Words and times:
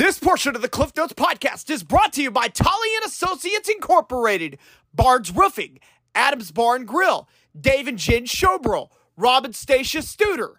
This 0.00 0.18
portion 0.18 0.56
of 0.56 0.62
the 0.62 0.68
Cliff 0.70 0.96
Notes 0.96 1.12
podcast 1.12 1.68
is 1.68 1.82
brought 1.82 2.14
to 2.14 2.22
you 2.22 2.30
by 2.30 2.48
Tolly 2.48 2.88
and 2.96 3.04
Associates 3.04 3.68
Incorporated, 3.68 4.56
Barnes 4.94 5.30
Roofing, 5.30 5.78
Adams 6.14 6.52
Bar 6.52 6.76
and 6.76 6.88
Grill, 6.88 7.28
Dave 7.60 7.86
and 7.86 7.98
Jen 7.98 8.24
Schoeberl, 8.24 8.88
Robin 9.18 9.52
Stacia 9.52 9.98
Studer, 9.98 10.54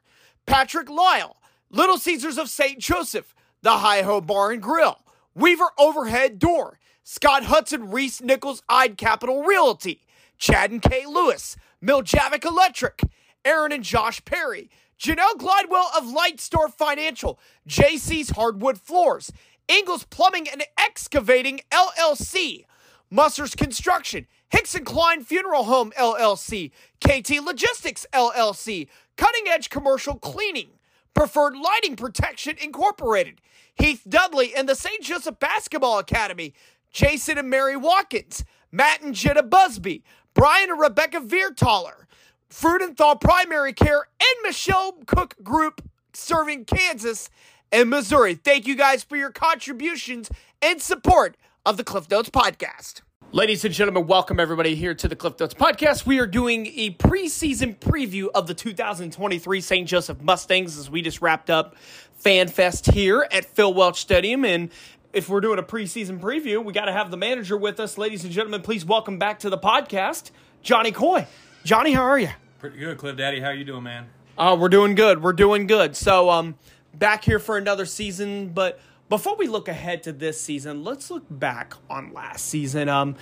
Patrick 0.46 0.92
Lile, 0.92 1.38
Little 1.72 1.98
Caesars 1.98 2.38
of 2.38 2.52
St. 2.52 2.78
Joseph, 2.78 3.34
the 3.64 3.80
Hi 3.80 4.04
Ho 4.04 4.22
Bar 4.22 4.52
and 4.52 4.62
Grill, 4.62 5.00
Weaver 5.34 5.72
Overhead 5.80 6.38
Door, 6.38 6.78
Scott 7.04 7.46
Hudson 7.46 7.88
ReeceNichols 7.88 8.62
Ide 8.70 8.96
Capital 8.96 9.42
Realty, 9.42 10.06
Chad 10.38 10.70
and 10.70 10.84
Kae 10.84 11.08
Lewis, 11.08 11.58
Miljavac 11.84 12.46
Electric, 12.46 13.02
Erin 13.46 13.72
and 13.72 13.84
Josh 13.84 14.24
Perry, 14.26 14.70
Janelle 15.00 15.38
Glidewell 15.38 15.98
of 15.98 16.04
Lightstar 16.04 16.72
Financial, 16.72 17.40
JC's 17.68 18.32
Hardwood 18.32 18.80
Floors, 18.80 19.32
Ingles 19.68 20.04
Plumbing 20.06 20.48
and 20.48 20.64
Excavating 20.78 21.62
LLC, 21.72 22.66
Musser's 23.10 23.56
Construction, 23.56 24.28
Hixson-Klein 24.54 25.24
Funeral 25.24 25.64
Home 25.64 25.92
LLC, 25.98 26.72
KT 27.00 27.44
Logistics 27.44 28.06
LLC, 28.14 28.88
Cutting 29.18 29.48
Edge 29.48 29.70
Commercial 29.70 30.16
Cleaning, 30.16 30.70
Preferred 31.14 31.56
Lightning 31.56 31.96
Protection 31.96 32.56
Incorporated, 32.62 33.42
Heath 33.76 34.04
Dudley 34.08 34.54
and 34.56 34.68
the 34.68 34.76
St. 34.76 35.02
Joseph 35.02 35.40
Basketball 35.40 36.00
Academy, 36.00 36.54
Jayson 36.94 37.38
and 37.38 37.50
Mary 37.50 37.76
Watkins, 37.76 38.44
Matt 38.72 39.02
and 39.02 39.16
Jenni 39.16 39.50
Busby, 39.50 40.04
Bryan 40.34 40.72
and 40.72 40.80
Rebecca 40.80 41.20
Vierthaler, 41.20 42.06
Freudenthal 42.52 43.20
Primary 43.20 43.72
Care, 43.72 44.08
and 44.20 44.44
Michelle 44.44 44.98
Cook 45.06 45.36
Group 45.42 45.82
serving 46.14 46.66
Kansas 46.66 47.30
and 47.72 47.90
Missouri. 47.90 48.36
Thank 48.36 48.68
you 48.68 48.76
guys 48.76 49.04
for 49.04 49.16
your 49.16 49.32
contributions 49.32 50.30
and 50.62 50.82
support 50.82 51.38
of 51.66 51.78
the 51.78 51.86
Cliff 51.86 52.10
Notes 52.12 52.30
podcast. 52.30 53.02
Ladies 53.32 53.64
and 53.64 53.74
gentlemen, 53.74 54.06
welcome 54.06 54.38
everybody 54.38 54.76
here 54.76 54.94
to 54.94 55.08
the 55.08 55.16
Cliff 55.16 55.40
Notes 55.40 55.54
podcast. 55.54 56.06
We 56.06 56.20
are 56.20 56.28
doing 56.28 56.68
a 56.76 56.94
preseason 56.96 57.78
preview 57.80 58.28
of 58.36 58.48
the 58.48 58.54
2023 58.54 59.62
St. 59.62 59.88
Joseph 59.88 60.20
Mustangs 60.22 60.78
as 60.78 60.90
we 60.90 61.02
just 61.02 61.22
wrapped 61.22 61.50
up 61.50 61.78
Fan 62.16 62.50
Fest 62.50 62.92
here 62.92 63.26
at 63.32 63.46
Phil 63.46 63.74
Welch 63.74 64.02
Stadium. 64.02 64.44
And 64.44 64.70
if 65.14 65.30
we're 65.30 65.40
doing 65.40 65.58
a 65.58 65.64
preseason 65.64 66.20
preview, 66.20 66.62
we 66.62 66.74
got 66.74 66.86
to 66.86 66.92
have 66.92 67.12
the 67.12 67.18
manager 67.18 67.56
with 67.56 67.80
us. 67.80 67.98
Ladies 67.98 68.26
and 68.26 68.34
gentlemen, 68.34 68.62
please 68.62 68.84
welcome 68.84 69.18
back 69.18 69.40
to 69.40 69.50
the 69.50 69.58
podcast, 69.58 70.32
Johnny 70.62 70.92
Coy. 70.92 71.26
Johnny, 71.64 71.92
how 71.92 72.02
are 72.04 72.18
you? 72.18 72.30
Pretty 72.60 72.78
good, 72.80 72.98
Cliff 72.98 73.16
Daddy. 73.18 73.40
How 73.40 73.52
you 73.52 73.64
doing, 73.64 73.84
man? 73.84 74.08
Uh, 74.38 74.58
we're 74.60 74.70
doing 74.70 74.96
good. 74.96 75.22
We're 75.22 75.34
doing 75.34 75.68
good. 75.68 75.96
So, 75.96 76.30
um, 76.32 76.56
back 76.94 77.24
here 77.24 77.38
for 77.38 77.58
another 77.58 77.86
season. 77.86 78.50
But 78.50 78.80
before 79.10 79.36
we 79.36 79.48
look 79.48 79.68
ahead 79.68 80.04
to 80.04 80.14
this 80.14 80.42
season, 80.42 80.84
let's 80.84 81.12
look 81.12 81.24
back 81.30 81.76
on 81.90 82.14
last 82.14 82.48
season. 82.48 82.90
Um, 82.90 83.16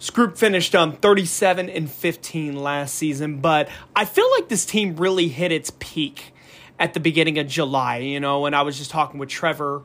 Scroop 0.00 0.36
finished 0.36 0.74
um 0.74 0.92
37 0.92 1.70
and 1.70 1.88
15 1.88 2.60
last 2.60 2.96
season, 2.96 3.38
but 3.38 3.68
I 3.94 4.04
feel 4.04 4.28
like 4.32 4.48
this 4.48 4.66
team 4.66 4.96
really 4.96 5.28
hit 5.28 5.52
its 5.52 5.70
peak 5.78 6.34
at 6.80 6.94
the 6.94 7.00
beginning 7.00 7.38
of 7.38 7.46
July. 7.46 7.98
You 7.98 8.18
know, 8.18 8.40
when 8.40 8.54
I 8.54 8.62
was 8.62 8.76
just 8.76 8.90
talking 8.90 9.20
with 9.20 9.28
Trevor 9.28 9.84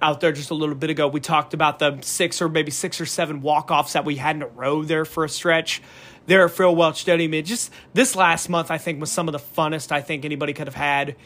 out 0.00 0.20
there 0.20 0.30
just 0.30 0.50
a 0.50 0.54
little 0.54 0.76
bit 0.76 0.90
ago, 0.90 1.08
we 1.08 1.18
talked 1.18 1.54
about 1.54 1.80
the 1.80 1.98
six 2.02 2.40
or 2.40 2.48
maybe 2.48 2.70
six 2.70 3.00
or 3.00 3.06
seven 3.06 3.42
walk 3.42 3.72
offs 3.72 3.94
that 3.94 4.04
we 4.04 4.14
had 4.14 4.36
in 4.36 4.42
a 4.42 4.46
row 4.46 4.84
there 4.84 5.04
for 5.04 5.24
a 5.24 5.28
stretch 5.28 5.82
there 6.28 6.44
at 6.44 6.52
Phil 6.52 6.76
Welch 6.76 7.00
Stadium. 7.00 7.32
Just 7.44 7.72
this 7.94 8.14
last 8.14 8.48
month, 8.48 8.70
I 8.70 8.78
think, 8.78 9.00
was 9.00 9.10
some 9.10 9.26
of 9.26 9.32
the 9.32 9.38
funnest 9.38 9.90
I 9.90 10.00
think 10.00 10.24
anybody 10.24 10.52
could 10.52 10.68
have 10.68 10.76
had 10.76 11.16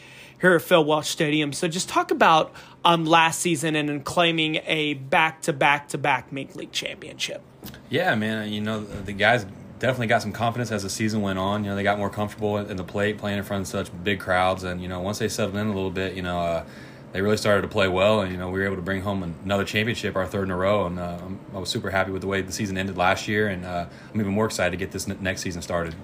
here 0.41 0.55
at 0.55 0.61
Phil 0.61 0.83
Welch 0.83 1.05
Stadium. 1.05 1.53
So 1.53 1.67
just 1.67 1.87
talk 1.87 2.09
about 2.09 2.53
um, 2.83 3.05
last 3.05 3.39
season 3.39 3.75
and 3.75 4.03
claiming 4.03 4.55
a 4.65 4.95
back 4.95 5.41
to 5.43 5.53
back 5.53 5.89
to 5.89 5.97
back 5.97 6.31
Mink 6.31 6.55
League 6.55 6.71
championship. 6.71 7.43
Yeah, 7.89 8.15
man. 8.15 8.51
You 8.51 8.61
know 8.61 8.83
the 8.83 9.13
guys 9.13 9.45
definitely 9.79 10.07
got 10.07 10.21
some 10.21 10.31
confidence 10.31 10.71
as 10.71 10.83
the 10.83 10.89
season 10.89 11.21
went 11.21 11.37
on. 11.37 11.63
You 11.63 11.69
know 11.69 11.75
they 11.75 11.83
got 11.83 11.97
more 11.97 12.09
comfortable 12.09 12.57
in 12.57 12.77
the 12.77 12.83
plate, 12.83 13.17
playing 13.17 13.37
in 13.37 13.43
front 13.43 13.61
of 13.61 13.67
such 13.67 13.91
big 14.03 14.19
crowds, 14.19 14.63
and 14.63 14.81
you 14.81 14.87
know 14.87 15.01
once 15.01 15.19
they 15.19 15.29
settled 15.29 15.57
in 15.57 15.67
a 15.67 15.73
little 15.73 15.91
bit, 15.91 16.15
you 16.15 16.21
know. 16.23 16.39
Uh, 16.39 16.65
they 17.13 17.21
really 17.21 17.37
started 17.37 17.61
to 17.61 17.67
play 17.67 17.87
well, 17.87 18.21
and 18.21 18.31
you 18.31 18.37
know 18.37 18.49
we 18.49 18.59
were 18.59 18.65
able 18.65 18.75
to 18.75 18.81
bring 18.81 19.01
home 19.01 19.35
another 19.45 19.63
championship, 19.63 20.15
our 20.15 20.25
third 20.25 20.45
in 20.45 20.51
a 20.51 20.57
row, 20.57 20.87
and 20.87 20.99
uh, 20.99 21.19
I 21.53 21.59
was 21.59 21.69
super 21.69 21.91
happy 21.91 22.11
with 22.11 22.21
the 22.21 22.27
way 22.27 22.41
the 22.41 22.51
season 22.51 22.77
ended 22.77 22.97
last 22.97 23.27
year, 23.27 23.47
and 23.47 23.63
uh, 23.63 23.85
I'm 24.13 24.19
even 24.19 24.33
more 24.33 24.45
excited 24.45 24.71
to 24.71 24.77
get 24.77 24.91
this 24.91 25.07
next 25.07 25.41
season 25.41 25.61
started. 25.61 25.95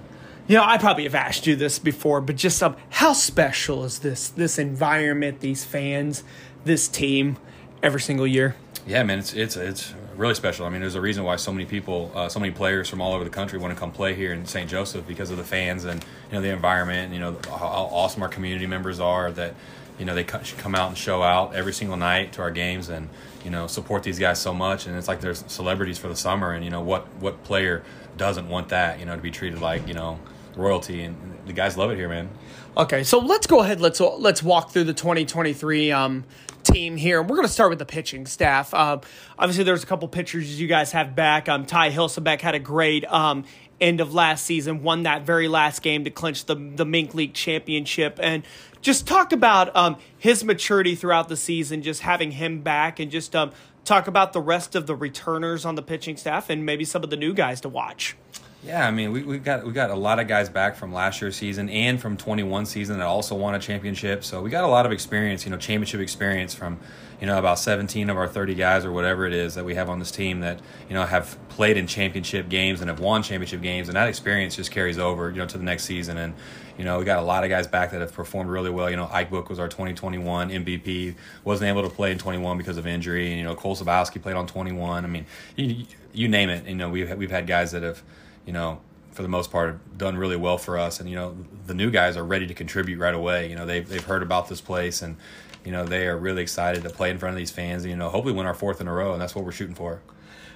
You 0.46 0.56
know, 0.56 0.64
I 0.64 0.78
probably 0.78 1.04
have 1.04 1.14
asked 1.14 1.46
you 1.46 1.56
this 1.56 1.78
before, 1.78 2.20
but 2.20 2.36
just 2.36 2.62
um, 2.62 2.76
how 2.90 3.12
special 3.12 3.84
is 3.84 3.98
this 3.98 4.28
this 4.28 4.58
environment, 4.58 5.40
these 5.40 5.64
fans, 5.64 6.22
this 6.64 6.86
team, 6.86 7.36
every 7.82 8.00
single 8.00 8.26
year? 8.26 8.54
Yeah, 8.86 9.02
man, 9.02 9.18
it's 9.18 9.34
it's 9.34 9.56
it's 9.56 9.92
really 10.16 10.34
special. 10.34 10.64
I 10.64 10.68
mean, 10.68 10.80
there's 10.80 10.94
a 10.94 11.00
reason 11.00 11.24
why 11.24 11.36
so 11.36 11.52
many 11.52 11.64
people, 11.64 12.12
uh, 12.14 12.28
so 12.28 12.38
many 12.38 12.52
players 12.52 12.88
from 12.88 13.00
all 13.00 13.14
over 13.14 13.24
the 13.24 13.30
country 13.30 13.58
want 13.58 13.74
to 13.74 13.78
come 13.78 13.90
play 13.90 14.14
here 14.14 14.32
in 14.32 14.46
St. 14.46 14.70
Joseph 14.70 15.06
because 15.08 15.30
of 15.30 15.38
the 15.38 15.44
fans 15.44 15.84
and 15.84 16.04
you 16.30 16.36
know 16.36 16.40
the 16.40 16.50
environment. 16.50 17.06
And, 17.06 17.14
you 17.14 17.20
know 17.20 17.36
how 17.48 17.88
awesome 17.90 18.22
our 18.22 18.28
community 18.28 18.66
members 18.66 19.00
are 19.00 19.32
that 19.32 19.54
you 20.00 20.06
know 20.06 20.14
they 20.14 20.24
come 20.24 20.74
out 20.74 20.88
and 20.88 20.96
show 20.96 21.22
out 21.22 21.54
every 21.54 21.74
single 21.74 21.98
night 21.98 22.32
to 22.32 22.42
our 22.42 22.50
games 22.50 22.88
and 22.88 23.10
you 23.44 23.50
know 23.50 23.66
support 23.66 24.02
these 24.02 24.18
guys 24.18 24.40
so 24.40 24.54
much. 24.54 24.86
And 24.86 24.96
it's 24.96 25.06
like 25.06 25.20
they're 25.20 25.34
celebrities 25.34 25.98
for 25.98 26.08
the 26.08 26.16
summer 26.16 26.52
and 26.52 26.64
you 26.64 26.70
know 26.70 26.80
what 26.80 27.06
what 27.20 27.44
player 27.44 27.84
doesn't 28.16 28.48
want 28.48 28.70
that 28.70 28.98
you 28.98 29.04
know 29.04 29.14
to 29.14 29.22
be 29.22 29.30
treated 29.30 29.60
like 29.60 29.86
you 29.86 29.94
know 29.94 30.18
royalty? 30.56 31.02
And 31.02 31.38
the 31.46 31.52
guys 31.52 31.76
love 31.76 31.90
it 31.90 31.96
here 31.96 32.08
man. 32.08 32.30
Okay 32.78 33.04
so 33.04 33.18
let's 33.18 33.46
go 33.46 33.60
ahead. 33.60 33.80
Let's 33.80 34.00
let's 34.00 34.42
walk 34.42 34.70
through 34.70 34.84
the 34.84 34.94
2023 34.94 35.92
um, 35.92 36.24
team 36.62 36.96
here. 36.96 37.22
We're 37.22 37.36
going 37.36 37.46
to 37.46 37.52
start 37.52 37.68
with 37.68 37.78
the 37.78 37.86
pitching 37.86 38.24
staff. 38.24 38.72
Um, 38.72 39.02
obviously 39.38 39.64
there's 39.64 39.82
a 39.82 39.86
couple 39.86 40.08
pitchers 40.08 40.58
you 40.58 40.66
guys 40.66 40.92
have 40.92 41.14
back. 41.14 41.46
Um, 41.46 41.66
ty 41.66 41.90
hilsebeck 41.90 42.40
had 42.40 42.54
a 42.54 42.58
great 42.58 43.04
um, 43.04 43.44
end 43.80 44.00
of 44.00 44.14
last 44.14 44.44
season 44.44 44.82
won 44.82 45.04
that 45.04 45.22
very 45.22 45.48
last 45.48 45.82
game 45.82 46.04
to 46.04 46.10
clinch 46.10 46.44
the 46.46 46.54
the 46.54 46.84
mink 46.84 47.14
league 47.14 47.34
championship. 47.34 48.18
And 48.22 48.44
just 48.80 49.06
talk 49.06 49.32
about 49.32 49.74
um, 49.76 49.96
his 50.18 50.44
maturity 50.44 50.94
throughout 50.94 51.28
the 51.28 51.36
season, 51.36 51.82
just 51.82 52.00
having 52.02 52.32
him 52.32 52.60
back, 52.60 52.98
and 52.98 53.10
just 53.10 53.36
um, 53.36 53.52
talk 53.84 54.06
about 54.06 54.32
the 54.32 54.40
rest 54.40 54.74
of 54.74 54.86
the 54.86 54.94
returners 54.94 55.64
on 55.64 55.74
the 55.74 55.82
pitching 55.82 56.16
staff 56.16 56.50
and 56.50 56.64
maybe 56.64 56.84
some 56.84 57.02
of 57.02 57.10
the 57.10 57.16
new 57.16 57.34
guys 57.34 57.60
to 57.60 57.68
watch. 57.68 58.16
Yeah, 58.62 58.86
I 58.86 58.90
mean, 58.90 59.12
we, 59.12 59.22
we've 59.22 59.42
got 59.42 59.64
we 59.64 59.72
got 59.72 59.90
a 59.90 59.94
lot 59.94 60.18
of 60.18 60.28
guys 60.28 60.50
back 60.50 60.76
from 60.76 60.92
last 60.92 61.22
year's 61.22 61.34
season 61.36 61.70
and 61.70 61.98
from 61.98 62.18
21 62.18 62.66
season 62.66 62.98
that 62.98 63.06
also 63.06 63.34
won 63.34 63.54
a 63.54 63.58
championship. 63.58 64.22
So 64.22 64.42
we 64.42 64.50
got 64.50 64.64
a 64.64 64.68
lot 64.68 64.84
of 64.84 64.92
experience, 64.92 65.46
you 65.46 65.50
know, 65.50 65.56
championship 65.56 66.00
experience 66.00 66.52
from, 66.52 66.78
you 67.22 67.26
know, 67.26 67.38
about 67.38 67.58
17 67.58 68.10
of 68.10 68.18
our 68.18 68.28
30 68.28 68.54
guys 68.54 68.84
or 68.84 68.92
whatever 68.92 69.26
it 69.26 69.32
is 69.32 69.54
that 69.54 69.64
we 69.64 69.76
have 69.76 69.88
on 69.88 69.98
this 69.98 70.10
team 70.10 70.40
that 70.40 70.60
you 70.88 70.94
know 70.94 71.06
have 71.06 71.38
played 71.48 71.78
in 71.78 71.86
championship 71.86 72.50
games 72.50 72.82
and 72.82 72.90
have 72.90 73.00
won 73.00 73.22
championship 73.22 73.62
games, 73.62 73.88
and 73.88 73.96
that 73.96 74.08
experience 74.08 74.56
just 74.56 74.70
carries 74.70 74.98
over, 74.98 75.30
you 75.30 75.36
know, 75.36 75.46
to 75.46 75.56
the 75.56 75.64
next 75.64 75.84
season. 75.84 76.18
And 76.18 76.34
you 76.76 76.84
know, 76.84 76.98
we 76.98 77.04
got 77.04 77.18
a 77.18 77.22
lot 77.22 77.44
of 77.44 77.50
guys 77.50 77.66
back 77.66 77.90
that 77.90 78.00
have 78.00 78.12
performed 78.12 78.50
really 78.50 78.70
well. 78.70 78.88
You 78.88 78.96
know, 78.96 79.08
Ike 79.12 79.30
Book 79.30 79.50
was 79.50 79.58
our 79.58 79.68
2021 79.68 80.50
MVP. 80.50 81.14
wasn't 81.44 81.68
able 81.68 81.82
to 81.82 81.94
play 81.94 82.10
in 82.12 82.16
21 82.16 82.56
because 82.56 82.78
of 82.78 82.86
injury. 82.86 83.28
And, 83.28 83.38
you 83.38 83.44
know, 83.44 83.54
Cole 83.54 83.76
Sabowski 83.76 84.20
played 84.20 84.36
on 84.36 84.46
21. 84.46 85.04
I 85.04 85.06
mean, 85.06 85.26
you, 85.56 85.84
you 86.14 86.28
name 86.28 86.48
it. 86.48 86.66
You 86.66 86.74
know, 86.74 86.88
we've 86.88 87.14
we've 87.16 87.30
had 87.30 87.46
guys 87.46 87.72
that 87.72 87.82
have, 87.82 88.02
you 88.46 88.52
know, 88.52 88.80
for 89.12 89.22
the 89.22 89.28
most 89.28 89.50
part, 89.50 89.98
done 89.98 90.16
really 90.16 90.36
well 90.36 90.58
for 90.58 90.78
us. 90.78 91.00
And 91.00 91.08
you 91.08 91.16
know, 91.16 91.36
the 91.66 91.74
new 91.74 91.90
guys 91.90 92.16
are 92.16 92.24
ready 92.24 92.46
to 92.46 92.54
contribute 92.54 92.98
right 92.98 93.14
away. 93.14 93.48
You 93.48 93.56
know, 93.56 93.66
they've 93.66 93.88
they've 93.88 94.04
heard 94.04 94.22
about 94.22 94.48
this 94.48 94.60
place 94.60 95.02
and. 95.02 95.16
You 95.62 95.72
know 95.72 95.84
they 95.84 96.06
are 96.06 96.16
really 96.16 96.40
excited 96.40 96.84
to 96.84 96.88
play 96.88 97.10
in 97.10 97.18
front 97.18 97.34
of 97.34 97.36
these 97.36 97.50
fans. 97.50 97.82
And, 97.82 97.90
you 97.90 97.96
know, 97.98 98.08
hopefully 98.08 98.32
win 98.32 98.46
our 98.46 98.54
fourth 98.54 98.80
in 98.80 98.88
a 98.88 98.92
row, 98.94 99.12
and 99.12 99.20
that's 99.20 99.34
what 99.34 99.44
we're 99.44 99.52
shooting 99.52 99.74
for. 99.74 100.00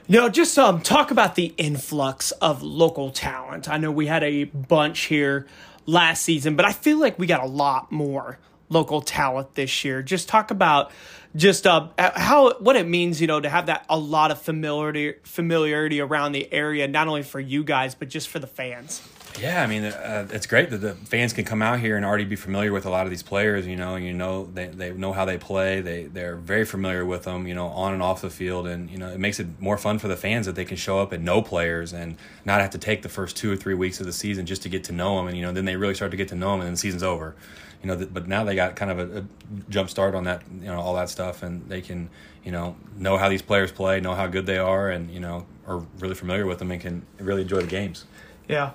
No, 0.08 0.30
just 0.30 0.58
um, 0.58 0.80
talk 0.80 1.10
about 1.10 1.34
the 1.34 1.52
influx 1.58 2.30
of 2.32 2.62
local 2.62 3.10
talent. 3.10 3.68
I 3.68 3.76
know 3.76 3.90
we 3.90 4.06
had 4.06 4.22
a 4.22 4.44
bunch 4.44 5.00
here 5.00 5.46
last 5.84 6.22
season, 6.22 6.56
but 6.56 6.64
I 6.64 6.72
feel 6.72 6.98
like 6.98 7.18
we 7.18 7.26
got 7.26 7.42
a 7.42 7.46
lot 7.46 7.92
more 7.92 8.38
local 8.68 9.00
talent 9.00 9.54
this 9.54 9.84
year. 9.84 10.02
Just 10.02 10.28
talk 10.28 10.50
about 10.50 10.90
just 11.36 11.66
uh, 11.66 11.88
how 11.98 12.54
what 12.58 12.76
it 12.76 12.86
means, 12.86 13.20
you 13.20 13.26
know, 13.26 13.40
to 13.40 13.48
have 13.48 13.66
that 13.66 13.84
a 13.88 13.98
lot 13.98 14.30
of 14.30 14.40
familiarity 14.40 15.14
familiarity 15.24 16.00
around 16.00 16.32
the 16.32 16.52
area, 16.52 16.86
not 16.86 17.08
only 17.08 17.22
for 17.22 17.40
you 17.40 17.64
guys 17.64 17.94
but 17.94 18.08
just 18.08 18.28
for 18.28 18.38
the 18.38 18.46
fans. 18.46 19.02
Yeah, 19.40 19.62
I 19.62 19.66
mean, 19.66 19.84
uh, 19.84 20.28
it's 20.30 20.46
great 20.46 20.70
that 20.70 20.78
the 20.78 20.94
fans 20.94 21.32
can 21.32 21.44
come 21.44 21.60
out 21.60 21.80
here 21.80 21.96
and 21.96 22.04
already 22.04 22.24
be 22.24 22.36
familiar 22.36 22.72
with 22.72 22.86
a 22.86 22.90
lot 22.90 23.04
of 23.04 23.10
these 23.10 23.22
players. 23.22 23.66
You 23.66 23.74
know, 23.74 23.96
you 23.96 24.12
know 24.12 24.44
they, 24.46 24.68
they 24.68 24.92
know 24.92 25.12
how 25.12 25.24
they 25.24 25.38
play. 25.38 25.80
They 25.80 26.04
they're 26.04 26.36
very 26.36 26.64
familiar 26.64 27.04
with 27.04 27.24
them. 27.24 27.46
You 27.48 27.54
know, 27.54 27.66
on 27.66 27.92
and 27.92 28.02
off 28.02 28.20
the 28.20 28.30
field, 28.30 28.68
and 28.68 28.88
you 28.88 28.96
know 28.96 29.08
it 29.08 29.18
makes 29.18 29.40
it 29.40 29.60
more 29.60 29.76
fun 29.76 29.98
for 29.98 30.06
the 30.06 30.16
fans 30.16 30.46
that 30.46 30.54
they 30.54 30.64
can 30.64 30.76
show 30.76 31.00
up 31.00 31.10
and 31.10 31.24
know 31.24 31.42
players 31.42 31.92
and 31.92 32.16
not 32.44 32.60
have 32.60 32.70
to 32.70 32.78
take 32.78 33.02
the 33.02 33.08
first 33.08 33.36
two 33.36 33.50
or 33.50 33.56
three 33.56 33.74
weeks 33.74 33.98
of 33.98 34.06
the 34.06 34.12
season 34.12 34.46
just 34.46 34.62
to 34.62 34.68
get 34.68 34.84
to 34.84 34.92
know 34.92 35.16
them. 35.16 35.26
And 35.26 35.36
you 35.36 35.44
know, 35.44 35.52
then 35.52 35.64
they 35.64 35.74
really 35.74 35.94
start 35.94 36.12
to 36.12 36.16
get 36.16 36.28
to 36.28 36.36
know 36.36 36.52
them, 36.52 36.60
and 36.60 36.66
then 36.66 36.74
the 36.74 36.78
season's 36.78 37.02
over. 37.02 37.34
You 37.82 37.88
know, 37.88 38.06
but 38.06 38.28
now 38.28 38.44
they 38.44 38.54
got 38.54 38.76
kind 38.76 38.90
of 38.92 38.98
a, 38.98 39.18
a 39.18 39.24
jump 39.68 39.90
start 39.90 40.14
on 40.14 40.24
that. 40.24 40.42
You 40.60 40.66
know, 40.66 40.80
all 40.80 40.94
that 40.94 41.08
stuff, 41.08 41.42
and 41.42 41.68
they 41.68 41.80
can 41.80 42.08
you 42.44 42.52
know 42.52 42.76
know 42.96 43.16
how 43.16 43.28
these 43.28 43.42
players 43.42 43.72
play, 43.72 44.00
know 44.00 44.14
how 44.14 44.28
good 44.28 44.46
they 44.46 44.58
are, 44.58 44.90
and 44.90 45.10
you 45.10 45.18
know 45.18 45.44
are 45.66 45.78
really 45.98 46.14
familiar 46.14 46.46
with 46.46 46.60
them 46.60 46.70
and 46.70 46.80
can 46.80 47.04
really 47.18 47.42
enjoy 47.42 47.60
the 47.60 47.66
games. 47.66 48.04
Yeah. 48.48 48.72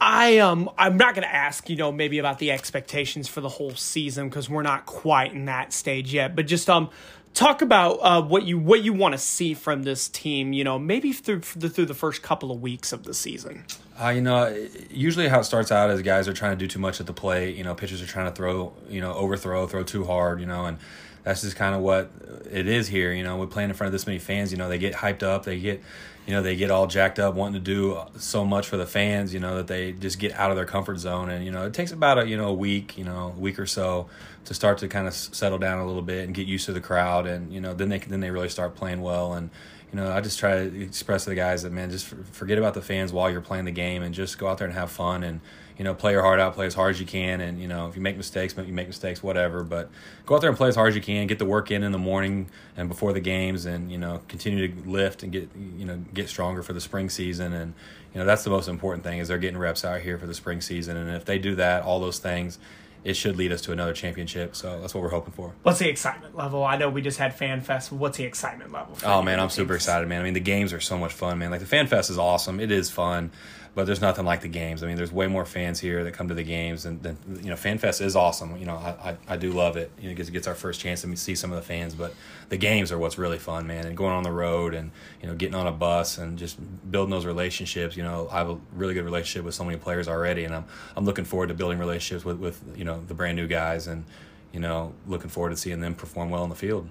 I 0.00 0.38
um 0.38 0.70
I'm 0.76 0.96
not 0.96 1.14
going 1.14 1.26
to 1.26 1.34
ask 1.34 1.68
you 1.68 1.76
know 1.76 1.92
maybe 1.92 2.18
about 2.18 2.38
the 2.38 2.50
expectations 2.50 3.28
for 3.28 3.40
the 3.40 3.48
whole 3.48 3.74
season 3.74 4.28
because 4.28 4.48
we're 4.48 4.62
not 4.62 4.86
quite 4.86 5.32
in 5.32 5.46
that 5.46 5.72
stage 5.72 6.12
yet. 6.12 6.34
But 6.36 6.46
just 6.46 6.68
um 6.68 6.90
talk 7.34 7.62
about 7.62 7.94
uh, 7.94 8.22
what 8.22 8.44
you 8.44 8.58
what 8.58 8.82
you 8.82 8.92
want 8.92 9.12
to 9.12 9.18
see 9.18 9.52
from 9.54 9.82
this 9.82 10.08
team. 10.08 10.52
You 10.52 10.64
know, 10.64 10.78
maybe 10.78 11.12
through 11.12 11.42
the, 11.56 11.68
through 11.68 11.86
the 11.86 11.94
first 11.94 12.22
couple 12.22 12.50
of 12.50 12.62
weeks 12.62 12.92
of 12.92 13.04
the 13.04 13.12
season. 13.12 13.64
Uh, 14.00 14.08
you 14.08 14.22
know, 14.22 14.66
usually 14.90 15.28
how 15.28 15.40
it 15.40 15.44
starts 15.44 15.70
out 15.70 15.90
is 15.90 16.02
guys 16.02 16.26
are 16.26 16.32
trying 16.32 16.52
to 16.52 16.56
do 16.56 16.66
too 16.66 16.78
much 16.78 17.00
at 17.00 17.06
the 17.06 17.12
plate. 17.12 17.56
You 17.56 17.64
know, 17.64 17.74
pitchers 17.74 18.02
are 18.02 18.06
trying 18.06 18.26
to 18.26 18.32
throw, 18.32 18.72
you 18.88 19.00
know, 19.00 19.12
overthrow, 19.12 19.66
throw 19.66 19.82
too 19.82 20.04
hard. 20.04 20.40
You 20.40 20.46
know, 20.46 20.64
and 20.64 20.78
that's 21.24 21.42
just 21.42 21.56
kind 21.56 21.74
of 21.74 21.82
what 21.82 22.10
it 22.50 22.66
is 22.66 22.88
here. 22.88 23.12
You 23.12 23.24
know, 23.24 23.36
we're 23.36 23.46
playing 23.46 23.70
in 23.70 23.76
front 23.76 23.88
of 23.88 23.92
this 23.92 24.06
many 24.06 24.18
fans. 24.18 24.52
You 24.52 24.58
know, 24.58 24.68
they 24.68 24.78
get 24.78 24.94
hyped 24.94 25.22
up, 25.22 25.44
they 25.44 25.58
get, 25.58 25.82
you 26.26 26.34
know, 26.34 26.42
they 26.42 26.56
get 26.56 26.70
all 26.70 26.86
jacked 26.86 27.18
up, 27.18 27.34
wanting 27.34 27.54
to 27.54 27.64
do 27.64 28.00
so 28.16 28.44
much 28.44 28.66
for 28.66 28.76
the 28.76 28.86
fans. 28.86 29.34
You 29.34 29.40
know, 29.40 29.56
that 29.56 29.66
they 29.66 29.92
just 29.92 30.18
get 30.18 30.32
out 30.32 30.50
of 30.50 30.56
their 30.56 30.66
comfort 30.66 30.98
zone, 30.98 31.30
and 31.30 31.44
you 31.44 31.50
know, 31.50 31.66
it 31.66 31.74
takes 31.74 31.92
about 31.92 32.18
a 32.18 32.26
you 32.28 32.36
know 32.36 32.48
a 32.48 32.54
week, 32.54 32.96
you 32.96 33.04
know, 33.04 33.32
a 33.36 33.40
week 33.40 33.58
or 33.58 33.66
so 33.66 34.08
to 34.44 34.54
start 34.54 34.78
to 34.78 34.88
kind 34.88 35.06
of 35.06 35.14
settle 35.14 35.58
down 35.58 35.78
a 35.78 35.86
little 35.86 36.02
bit 36.02 36.24
and 36.24 36.34
get 36.34 36.46
used 36.46 36.66
to 36.66 36.72
the 36.72 36.80
crowd, 36.80 37.26
and 37.26 37.52
you 37.52 37.60
know, 37.60 37.74
then 37.74 37.88
they 37.88 37.98
then 37.98 38.20
they 38.20 38.30
really 38.30 38.48
start 38.48 38.74
playing 38.74 39.00
well 39.00 39.34
and 39.34 39.50
you 39.94 40.00
know, 40.00 40.10
I 40.10 40.20
just 40.20 40.40
try 40.40 40.54
to 40.68 40.82
express 40.82 41.22
to 41.22 41.30
the 41.30 41.36
guys 41.36 41.62
that 41.62 41.70
man, 41.70 41.88
just 41.88 42.06
forget 42.06 42.58
about 42.58 42.74
the 42.74 42.82
fans 42.82 43.12
while 43.12 43.30
you're 43.30 43.40
playing 43.40 43.64
the 43.64 43.70
game 43.70 44.02
and 44.02 44.12
just 44.12 44.38
go 44.38 44.48
out 44.48 44.58
there 44.58 44.66
and 44.66 44.74
have 44.74 44.90
fun 44.90 45.22
and 45.22 45.40
you 45.78 45.84
know 45.84 45.94
play 45.94 46.10
your 46.10 46.22
heart 46.22 46.40
out, 46.40 46.54
play 46.54 46.66
as 46.66 46.74
hard 46.74 46.90
as 46.90 46.98
you 46.98 47.06
can, 47.06 47.40
and 47.40 47.60
you 47.60 47.68
know 47.68 47.86
if 47.86 47.94
you 47.94 48.02
make 48.02 48.16
mistakes, 48.16 48.56
you 48.56 48.72
make 48.72 48.88
mistakes, 48.88 49.22
whatever. 49.22 49.62
But 49.62 49.90
go 50.26 50.34
out 50.34 50.40
there 50.40 50.50
and 50.50 50.56
play 50.56 50.66
as 50.66 50.74
hard 50.74 50.88
as 50.88 50.96
you 50.96 51.00
can, 51.00 51.28
get 51.28 51.38
the 51.38 51.44
work 51.44 51.70
in 51.70 51.84
in 51.84 51.92
the 51.92 51.98
morning 51.98 52.50
and 52.76 52.88
before 52.88 53.12
the 53.12 53.20
games, 53.20 53.66
and 53.66 53.92
you 53.92 53.98
know 53.98 54.20
continue 54.26 54.66
to 54.66 54.90
lift 54.90 55.22
and 55.22 55.30
get 55.30 55.48
you 55.54 55.84
know 55.84 55.98
get 56.12 56.28
stronger 56.28 56.64
for 56.64 56.72
the 56.72 56.80
spring 56.80 57.08
season. 57.08 57.52
And 57.52 57.74
you 58.12 58.18
know 58.18 58.26
that's 58.26 58.42
the 58.42 58.50
most 58.50 58.66
important 58.66 59.04
thing 59.04 59.20
is 59.20 59.28
they're 59.28 59.38
getting 59.38 59.58
reps 59.58 59.84
out 59.84 60.00
here 60.00 60.18
for 60.18 60.26
the 60.26 60.34
spring 60.34 60.60
season, 60.60 60.96
and 60.96 61.08
if 61.10 61.24
they 61.24 61.38
do 61.38 61.54
that, 61.54 61.84
all 61.84 62.00
those 62.00 62.18
things 62.18 62.58
it 63.04 63.14
should 63.14 63.36
lead 63.36 63.52
us 63.52 63.60
to 63.62 63.72
another 63.72 63.92
championship. 63.92 64.56
So 64.56 64.80
that's 64.80 64.94
what 64.94 65.02
we're 65.02 65.10
hoping 65.10 65.32
for. 65.32 65.52
What's 65.62 65.78
the 65.78 65.88
excitement 65.88 66.36
level? 66.36 66.64
I 66.64 66.76
know 66.76 66.88
we 66.88 67.02
just 67.02 67.18
had 67.18 67.34
Fan 67.34 67.60
Fest. 67.60 67.92
What's 67.92 68.16
the 68.18 68.24
excitement 68.24 68.72
level? 68.72 68.96
oh 69.04 69.22
man, 69.22 69.38
I'm 69.38 69.50
super 69.50 69.74
excited, 69.74 70.08
man. 70.08 70.20
I 70.20 70.24
mean, 70.24 70.34
the 70.34 70.40
games 70.40 70.72
are 70.72 70.80
so 70.80 70.98
much 70.98 71.12
fun, 71.12 71.38
man. 71.38 71.50
Like 71.50 71.60
the 71.60 71.66
Fan 71.66 71.86
Fest 71.86 72.10
is 72.10 72.18
awesome. 72.18 72.58
It 72.58 72.72
is 72.72 72.90
fun 72.90 73.30
but 73.74 73.86
there's 73.86 74.00
nothing 74.00 74.24
like 74.24 74.40
the 74.40 74.48
games. 74.48 74.82
I 74.82 74.86
mean, 74.86 74.96
there's 74.96 75.10
way 75.10 75.26
more 75.26 75.44
fans 75.44 75.80
here 75.80 76.04
that 76.04 76.12
come 76.12 76.28
to 76.28 76.34
the 76.34 76.44
games, 76.44 76.86
and 76.86 77.02
then 77.02 77.18
you 77.42 77.50
know, 77.50 77.56
FanFest 77.56 78.00
is 78.00 78.14
awesome. 78.14 78.56
You 78.56 78.66
know, 78.66 78.76
I, 78.76 79.10
I, 79.10 79.16
I 79.28 79.36
do 79.36 79.52
love 79.52 79.76
it. 79.76 79.90
You 79.98 80.04
know, 80.04 80.14
because 80.14 80.28
it 80.28 80.32
gets 80.32 80.46
our 80.46 80.54
first 80.54 80.80
chance 80.80 81.02
to 81.02 81.16
see 81.16 81.34
some 81.34 81.50
of 81.50 81.56
the 81.56 81.62
fans, 81.62 81.94
but 81.94 82.14
the 82.50 82.56
games 82.56 82.92
are 82.92 82.98
what's 82.98 83.18
really 83.18 83.38
fun, 83.38 83.66
man. 83.66 83.86
And 83.86 83.96
going 83.96 84.12
on 84.12 84.22
the 84.22 84.30
road, 84.30 84.74
and 84.74 84.92
you 85.20 85.28
know, 85.28 85.34
getting 85.34 85.56
on 85.56 85.66
a 85.66 85.72
bus, 85.72 86.18
and 86.18 86.38
just 86.38 86.58
building 86.90 87.10
those 87.10 87.26
relationships. 87.26 87.96
You 87.96 88.04
know, 88.04 88.28
I 88.30 88.38
have 88.38 88.50
a 88.50 88.58
really 88.74 88.94
good 88.94 89.04
relationship 89.04 89.44
with 89.44 89.54
so 89.54 89.64
many 89.64 89.76
players 89.76 90.06
already, 90.06 90.44
and 90.44 90.54
I'm 90.54 90.64
I'm 90.96 91.04
looking 91.04 91.24
forward 91.24 91.48
to 91.48 91.54
building 91.54 91.78
relationships 91.78 92.24
with 92.24 92.38
with 92.38 92.62
you 92.76 92.84
know 92.84 93.02
the 93.06 93.14
brand 93.14 93.36
new 93.36 93.48
guys, 93.48 93.88
and 93.88 94.04
you 94.52 94.60
know, 94.60 94.92
looking 95.08 95.30
forward 95.30 95.50
to 95.50 95.56
seeing 95.56 95.80
them 95.80 95.96
perform 95.96 96.30
well 96.30 96.44
in 96.44 96.48
the 96.48 96.54
field. 96.54 96.88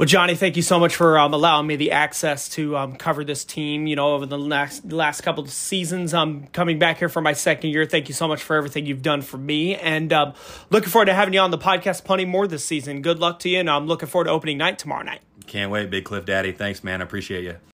Well, 0.00 0.06
Johnny, 0.06 0.34
thank 0.34 0.56
you 0.56 0.62
so 0.62 0.78
much 0.78 0.96
for 0.96 1.18
um, 1.18 1.34
allowing 1.34 1.66
me 1.66 1.76
the 1.76 1.90
access 1.90 2.48
to 2.50 2.74
um, 2.74 2.96
cover 2.96 3.22
this 3.22 3.44
team. 3.44 3.86
You 3.86 3.96
know, 3.96 4.14
over 4.14 4.24
the 4.24 4.38
last 4.38 4.90
last 4.90 5.20
couple 5.20 5.44
of 5.44 5.50
seasons, 5.50 6.14
I'm 6.14 6.46
coming 6.46 6.78
back 6.78 6.96
here 6.96 7.10
for 7.10 7.20
my 7.20 7.34
second 7.34 7.68
year. 7.68 7.84
Thank 7.84 8.08
you 8.08 8.14
so 8.14 8.26
much 8.26 8.42
for 8.42 8.56
everything 8.56 8.86
you've 8.86 9.02
done 9.02 9.20
for 9.20 9.36
me, 9.36 9.76
and 9.76 10.10
um, 10.10 10.32
looking 10.70 10.88
forward 10.88 11.04
to 11.04 11.12
having 11.12 11.34
you 11.34 11.40
on 11.40 11.50
the 11.50 11.58
podcast 11.58 12.04
plenty 12.04 12.24
more 12.24 12.46
this 12.46 12.64
season. 12.64 13.02
Good 13.02 13.18
luck 13.18 13.40
to 13.40 13.50
you, 13.50 13.58
and 13.58 13.68
I'm 13.68 13.86
looking 13.86 14.08
forward 14.08 14.24
to 14.24 14.30
opening 14.30 14.56
night 14.56 14.78
tomorrow 14.78 15.02
night. 15.02 15.20
Can't 15.46 15.70
wait, 15.70 15.90
Big 15.90 16.06
Cliff 16.06 16.24
Daddy. 16.24 16.52
Thanks, 16.52 16.82
man. 16.82 17.02
I 17.02 17.04
appreciate 17.04 17.44
you. 17.44 17.56